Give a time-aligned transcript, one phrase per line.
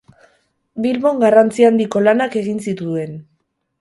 [0.85, 3.15] Bilbon garrantzi handiko lanak egin zituen.